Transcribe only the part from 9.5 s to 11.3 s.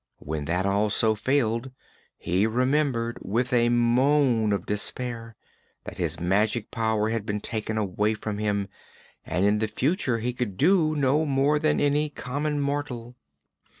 the future he could do no